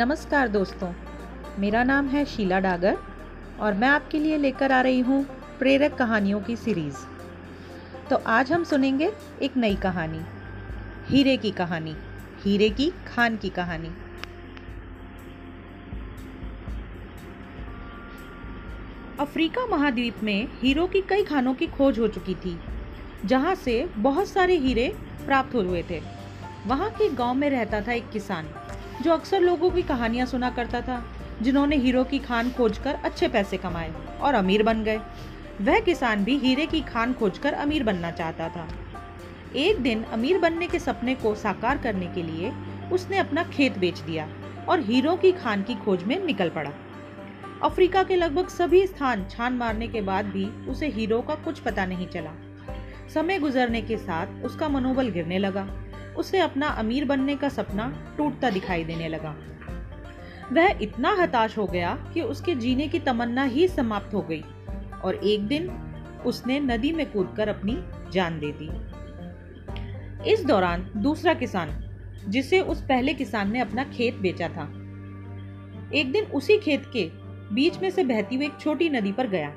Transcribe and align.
नमस्कार 0.00 0.48
दोस्तों, 0.48 0.92
मेरा 1.58 1.82
नाम 1.84 2.06
है 2.08 2.24
शीला 2.24 2.58
डागर 2.60 2.96
और 3.60 3.74
मैं 3.74 3.88
आपके 3.88 4.18
लिए 4.18 4.36
लेकर 4.36 4.72
आ 4.72 4.80
रही 4.80 5.00
हूँ 5.00 5.22
प्रेरक 5.58 5.94
कहानियों 5.94 6.40
की 6.40 6.54
सीरीज़। 6.56 6.96
तो 8.10 8.16
आज 8.26 8.52
हम 8.52 8.64
सुनेंगे 8.64 9.10
एक 9.42 9.56
नई 9.56 9.74
कहानी, 9.76 10.20
हीरे 11.08 11.36
की 11.36 11.50
कहानी, 11.50 11.94
हीरे 12.44 12.68
की 12.70 12.88
खान 13.08 13.36
की 13.36 13.48
कहानी। 13.48 13.90
अफ्रीका 19.18 19.66
महाद्वीप 19.66 20.22
में 20.22 20.48
हीरो 20.60 20.86
की 20.86 21.00
कई 21.00 21.24
खानों 21.24 21.54
की 21.54 21.66
खोज 21.66 21.98
हो 21.98 22.08
चुकी 22.08 22.34
थी, 22.34 22.58
जहाँ 23.24 23.54
से 23.54 23.84
बहुत 23.98 24.28
सारे 24.28 24.56
हीरे 24.56 24.88
प्राप्त 25.26 25.54
हुए 25.54 25.84
थे। 25.90 26.00
वहाँ 26.66 26.90
के 26.90 27.08
गाँव 27.08 27.34
में 27.34 27.48
रहता 27.50 27.80
था 27.80 27.92
एक 27.92 28.10
किसान। 28.10 28.48
जो 29.02 29.12
अक्सर 29.12 29.40
लोगों 29.40 29.70
की 29.70 29.82
कहानियाँ 29.82 30.26
सुना 30.26 30.50
करता 30.50 30.80
था, 30.80 31.04
जिन्होंने 31.42 31.76
हीरो 31.76 32.04
की 32.04 32.18
खान 32.18 32.50
खोजकर 32.50 32.94
अच्छे 32.94 33.28
पैसे 33.28 33.56
कमाए 33.56 33.92
और 34.20 34.34
अमीर 34.34 34.62
बन 34.62 34.84
गए। 34.84 35.00
वह 35.60 35.80
किसान 35.80 36.24
भी 36.24 36.36
हीरे 36.38 36.66
की 36.66 36.80
खान 36.80 37.12
खोजकर 37.12 37.52
अमीर 37.52 37.84
बनना 37.84 38.10
चाहता 38.10 38.48
था। 38.48 38.68
एक 39.56 39.78
दिन 39.78 40.02
अमीर 40.02 40.38
बनने 40.38 40.66
के 40.66 40.78
सपने 40.78 41.14
को 41.14 41.34
साकार 41.34 41.78
करने 41.78 42.06
के 42.06 42.22
लिए 42.22 42.52
उसने 42.92 43.18
अपना 43.18 43.42
खेत 43.44 43.78
बेच 43.78 43.98
दिया 43.98 44.28
और 44.68 44.80
हीरो 44.80 45.16
की 45.16 45.32
खान 45.32 45.62
की 45.62 45.74
खोज 45.74 46.02
में 46.02 46.24
निकल 46.24 46.48
पड़ा। 46.48 46.70
अफ्रीका 47.62 48.02
के 48.02 48.16
लगभग 48.16 48.48
सभी 48.48 48.86
स्थान 48.86 49.26
छान 49.30 49.52
मारने 49.52 49.88
के 49.88 50.00
बाद 50.00 50.24
भी 50.24 50.44
उसे 50.44 50.88
हीरो 50.88 51.20
का 51.20 51.34
कुछ 51.34 51.58
पता 51.58 51.86
नहीं 51.86 52.06
चला। 52.06 52.32
समय 53.14 53.38
गुजरने 53.38 53.82
के 53.82 53.96
साथ 53.96 54.44
उसका 54.44 54.68
मनोबल 54.68 55.08
गिरने 55.08 55.38
लगा। 55.38 55.68
उसे 56.16 56.38
अपना 56.38 56.68
अमीर 56.68 57.04
बनने 57.04 57.36
का 57.36 57.48
सपना 57.48 58.14
टूटता 58.18 58.50
दिखाई 58.50 58.84
देने 58.84 59.08
लगा। 59.08 59.36
वह 60.52 60.78
इतना 60.82 61.16
हताश 61.20 61.58
हो 61.58 61.66
गया 61.66 62.10
कि 62.14 62.20
उसके 62.20 62.54
जीने 62.54 62.88
की 62.88 62.98
तमन्ना 62.98 63.44
ही 63.44 63.68
समाप्त 63.68 64.14
हो 64.14 64.22
गई 64.22 64.42
और 65.04 65.14
एक 65.14 65.46
दिन 65.46 65.70
उसने 66.26 66.60
नदी 66.60 66.92
में 66.92 67.12
कूदकर 67.12 67.48
अपनी 67.48 67.78
जान 68.12 68.38
दे 68.38 68.52
दी। 68.52 68.70
इस 70.32 70.44
दौरान 70.44 70.90
दूसरा 70.96 71.34
किसान, 71.34 71.90
जिसे 72.28 72.60
उस 72.60 72.82
पहले 72.82 73.14
किसान 73.14 73.52
ने 73.52 73.60
अपना 73.60 73.84
खेत 73.84 74.14
बेचा 74.14 74.48
था, 74.48 74.62
एक 75.94 76.12
दिन 76.12 76.24
उसी 76.24 76.58
खेत 76.58 76.90
के 76.92 77.10
बीच 77.54 77.78
में 77.78 77.90
से 77.90 78.04
बहती 78.04 78.36
हुई 78.36 78.46
एक 78.46 78.58
छोटी 78.60 78.88
नदी 78.88 79.12
पर 79.12 79.26
गया। 79.26 79.54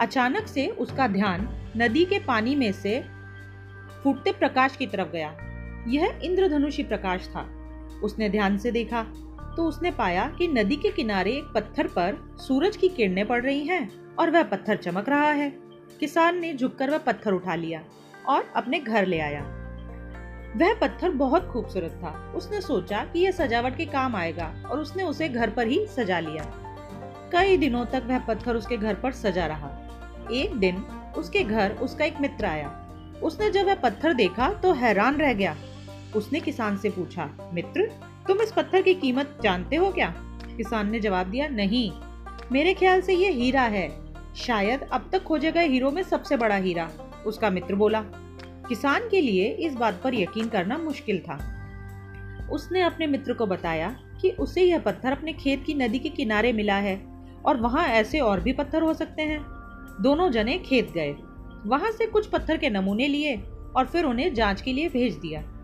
अचानक 0.00 0.46
से 0.46 0.66
उसका 0.66 1.08
ध्यान 1.08 1.48
नदी 1.76 2.04
के 2.04 2.18
पानी 2.18 2.54
में 2.54 2.72
से 2.72 3.04
फूटते 4.04 4.32
प्रकाश 4.32 4.76
की 4.76 4.86
तरफ़ 4.86 5.08
गया। 5.08 5.36
यह 5.88 6.20
इंद्रधनुषी 6.22 6.82
प्रकाश 6.82 7.28
था। 7.28 7.48
उसने 8.04 8.28
ध्यान 8.28 8.58
से 8.58 8.70
देखा 8.70 9.02
तो 9.56 9.64
उसने 9.64 9.90
पाया 9.90 10.26
कि 10.38 10.48
नदी 10.48 10.76
के 10.76 10.90
किनारे 10.90 11.32
एक 11.32 11.52
पत्थर 11.54 11.86
पर 11.86 12.16
सूरज 12.38 12.76
की 12.76 12.88
किरणें 12.88 13.26
पड़ 13.26 13.42
रही 13.42 13.66
हैं 13.66 14.14
और 14.16 14.30
वह 14.30 14.42
पत्थर 14.42 14.76
चमक 14.76 15.08
रहा 15.08 15.30
है। 15.30 15.48
किसान 16.00 16.38
ने 16.38 16.52
झुककर 16.54 16.90
वह 16.90 16.98
पत्थर 16.98 17.32
उठा 17.32 17.54
लिया 17.54 17.82
और 18.28 18.52
अपने 18.56 18.78
घर 18.78 19.06
ले 19.06 19.18
आया। 19.20 19.40
वह 20.56 20.74
पत्थर 20.74 21.10
बहुत 21.10 21.46
खूबसूरत 21.46 21.90
था। 21.90 22.32
उसने 22.36 22.60
सोचा 22.60 23.04
कि 23.04 23.20
यह 23.20 23.30
सजावट 23.30 23.76
के 23.76 23.84
काम 23.86 24.16
आएगा 24.16 24.54
और 24.70 24.80
उसने 24.80 25.02
उसे 25.02 25.28
घर 25.28 25.50
पर 25.50 25.66
ही 25.66 25.86
सजा 25.86 26.20
लिया। 26.20 26.44
कई 27.32 27.56
दिनों 27.56 27.84
तक 27.84 28.02
वह 28.06 28.18
पत्थर 28.18 28.56
उसके 28.56 28.76
घर 28.76 28.94
पर 28.94 29.12
सजा 29.12 29.46
रहा। 29.46 29.70
एक 30.32 30.54
दिन 30.54 30.76
उसके 31.16 31.42
घर 31.44 31.72
उसका 31.72 32.04
एक 32.04 32.20
मित्र 32.20 32.44
आया। 32.44 32.68
उसने 33.22 33.50
जब 33.50 33.66
वह 33.66 33.74
पत्थर 33.74 34.12
देखा 34.12 34.52
तो 34.52 34.72
हैरान 34.72 35.16
रह 35.16 35.32
गया 35.32 35.56
उसने 36.16 36.40
किसान 36.40 36.76
से 36.76 36.90
पूछा, 36.90 37.50
मित्र, 37.54 37.86
तुम 38.28 38.40
इस 38.40 38.52
पत्थर 38.52 38.82
की 38.82 38.94
कीमत 38.94 39.38
जानते 39.42 39.76
हो 39.76 39.90
क्या? 39.90 40.14
किसान 40.56 40.90
ने 40.90 41.00
जवाब 41.00 41.26
दिया, 41.26 41.48
नहीं। 41.48 41.92
मेरे 42.52 42.74
ख्याल 42.74 43.00
से 43.00 43.14
ये 43.14 43.30
हीरा 43.30 43.62
है। 43.62 44.14
शायद 44.36 44.80
अब 44.92 45.08
तक 45.12 45.22
खोजे 45.22 45.52
गए 45.52 45.68
हीरो 45.68 45.90
में 45.90 46.02
सबसे 46.02 46.36
बड़ा 46.36 46.56
हीरा। 46.56 46.90
उसका 47.26 47.50
मित्र 47.50 47.74
बोला। 47.74 48.04
किसान 48.68 49.08
के 49.08 49.20
लिए 49.20 49.48
इस 49.48 49.74
बात 49.74 50.00
पर 50.04 50.14
यकीन 50.14 50.48
करना 50.48 50.78
मुश्किल 50.78 51.18
था। 51.18 51.56
उसने 52.52 52.82
अपने 52.82 53.06
मित्र 53.06 53.32
को 53.32 53.46
बताया 53.46 54.00
कि 54.22 54.30
उसे 54.30 54.62
यह 54.62 54.78
पत्थर 54.78 55.12
अपने 55.12 55.32
खेत 55.32 55.64
की 55.64 55.74
नदी 55.74 55.98
के 55.98 56.08
किनारे 56.08 56.52
मिला 56.52 56.74
है 56.74 57.06
और 57.44 57.56
वहाँ 57.56 57.86
ऐसे 57.86 58.18
और 58.18 58.40
भी 58.40 58.52
पत्थर 58.52 58.82
हो 58.82 58.94
सकते 58.94 59.22
हैं। 59.22 59.40
दोनों 60.00 60.30
जने 60.30 60.58
खेत 60.58 60.92
गए। 60.92 61.12
वहाँ 61.66 61.90
से 61.90 62.06
कुछ 62.06 62.26
पत्थर 62.26 62.56
के 62.56 62.70
नमूने 62.70 63.08
लिए 63.08 63.36
और 63.76 63.86
फिर 63.86 64.04
उन्हें 64.04 64.34
जाँच 64.34 64.62
के 64.62 64.72
लिए 64.72 64.88
भेज 64.88 65.14
दिया। 65.14 65.59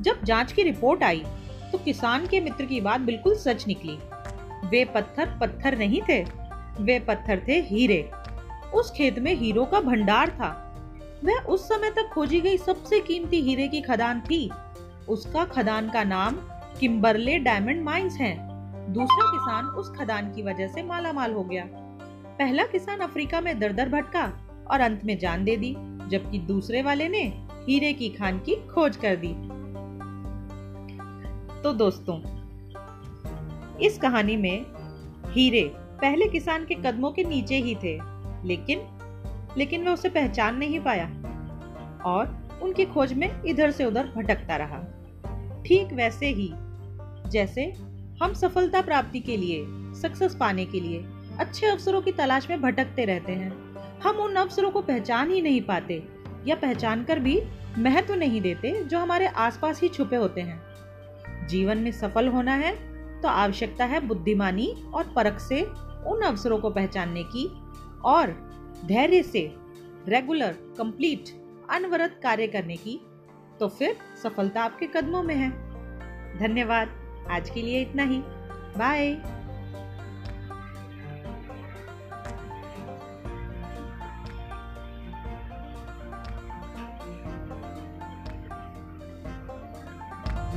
जब 0.00 0.24
जाँच 0.24 0.52
की 0.52 0.62
रिपोर्ट 0.62 1.02
आई 1.02 1.24
तो 1.72 1.78
किसान 1.78 2.26
के 2.26 2.40
मित्र 2.40 2.64
की 2.64 2.80
बात 2.80 3.00
बिल्कुल 3.00 3.34
सच 3.34 3.66
निकली। 3.66 3.98
वे 4.68 4.84
पत्थर 4.84 5.38
पत्थर 5.40 5.78
नहीं 5.78 6.00
थे, 6.08 6.22
वे 6.80 6.98
पत्थर 7.00 7.42
थे 7.48 7.60
हीरे। 7.60 8.10
उस 8.74 8.90
खेत 8.90 9.18
में 9.18 9.34
हीरो 9.34 9.64
का 9.64 9.80
भंडार 9.80 10.30
था। 10.30 10.50
वह 11.24 11.46
उस 11.48 11.68
समय 11.68 11.90
तक 11.90 12.10
खोजी 12.12 12.40
गई 12.40 12.56
सबसे 12.56 13.00
कीमती 13.00 13.40
हीरे 13.40 13.68
की 13.68 13.80
खदान 13.80 14.20
थी। 14.20 14.50
उसका 15.08 15.44
खदान 15.44 15.90
का 15.90 16.04
नाम 16.04 16.36
किम्बरले 16.80 17.38
डायमंड 17.38 17.82
माइंस 17.82 18.14
है। 18.14 18.34
दूसरा 18.92 19.26
किसान 19.26 19.66
उस 19.66 19.92
खदान 19.98 20.32
की 20.32 20.42
वजह 20.42 20.68
से 20.68 20.82
माला 20.82 21.12
माल 21.12 21.32
हो 21.32 21.42
गया। 21.42 21.64
पहला 22.38 22.64
किसान 22.64 22.98
अफ्रीका 22.98 23.40
में 23.40 23.58
दर 23.58 23.72
दर 23.72 23.88
भटका 23.88 24.32
और 24.70 24.80
अंत 24.80 25.04
में 25.04 25.18
जान 25.18 25.44
दे 25.44 25.56
दी, 25.56 25.72
जबकि 26.08 26.38
दूसरे 26.38 26.82
वाले 26.82 27.08
ने 27.08 27.22
हीरे 27.68 27.92
की 27.92 28.08
खान 28.08 28.38
की 28.38 28.54
खोज 28.54 28.96
कर 28.96 29.16
दी। 29.16 29.34
तो 31.66 31.72
दोस्तों, 31.72 32.16
इस 33.78 33.98
कहानी 33.98 34.36
में 34.36 34.66
हीरे 35.28 35.62
पहले 35.74 36.28
किसान 36.28 36.64
के 36.64 36.74
कदमों 36.74 37.10
के 37.12 37.24
नीचे 37.24 37.56
ही 37.56 37.74
थे, 37.74 37.98
लेकिन 38.44 38.82
लेकिन 39.58 39.84
वह 39.84 39.92
उसे 39.92 40.08
पहचान 40.08 40.56
नहीं 40.56 40.80
पाया 40.80 41.06
और 42.04 42.60
उनकी 42.62 42.84
खोज 42.84 43.12
में 43.12 43.42
इधर 43.42 43.70
से 43.70 43.84
उधर 43.84 44.06
भटकता 44.06 44.56
रहा। 44.56 44.78
ठीक 45.62 45.92
वैसे 45.92 46.26
ही, 46.26 46.50
जैसे 47.30 47.64
हम 48.22 48.32
सफलता 48.32 48.82
प्राप्ति 48.82 49.20
के 49.20 49.36
लिए 49.36 49.64
सक्सेस 50.00 50.34
पाने 50.34 50.66
के 50.66 50.80
लिए 50.80 51.04
अच्छे 51.38 51.66
अवसरों 51.66 52.02
की 52.02 52.12
तलाश 52.12 52.50
में 52.50 52.60
भटकते 52.60 53.04
रहते 53.04 53.32
हैं। 53.32 53.50
हम 54.00 54.16
उन 54.16 54.34
अवसरों 54.34 54.70
को 54.70 54.82
पहचान 54.82 55.30
ही 55.30 55.42
नहीं 55.42 55.60
पाते 55.60 56.02
या 56.46 56.56
पहचान 56.56 57.04
कर 57.04 57.18
भी 57.18 57.42
महत्व 57.78 58.14
नहीं 58.14 58.40
देते 58.40 58.84
जो 58.84 58.98
हमारे 58.98 59.26
आसपास 59.26 59.82
ही 59.82 59.88
छुपे 59.88 60.16
होते 60.16 60.40
हैं। 60.40 60.75
जीवन 61.46 61.78
में 61.78 61.90
सफल 61.92 62.28
होना 62.28 62.54
है 62.54 62.74
तो 63.20 63.28
आवश्यकता 63.28 63.84
है 63.84 64.00
बुद्धिमानी 64.00 64.84
और 64.94 65.12
परख 65.16 65.40
से 65.40 65.62
उन 66.06 66.22
अवसरों 66.22 66.58
को 66.58 66.70
पहचानने 66.70 67.22
की 67.22 67.46
और 68.04 68.32
धैर्य 68.84 69.22
से 69.22 69.54
रेगुलर 70.08 70.56
कंप्लीट 70.78 71.24
अनवरत 71.70 72.20
कार्य 72.22 72.46
करने 72.46 72.76
की। 72.76 73.00
तो 73.60 73.68
फिर 73.68 73.96
सफलता 74.22 74.62
आपके 74.62 74.86
कदमों 74.86 75.22
में 75.22 75.34
है। 75.34 75.50
धन्यवाद। 76.38 76.88
आज 77.30 77.50
के 77.50 77.62
लिए 77.62 77.82
इतना 77.82 78.02
ही। 78.02 78.22
Bye 78.78 79.22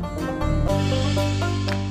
Thank 0.01 0.29
you. 0.29 0.38
Bye. 1.15 1.88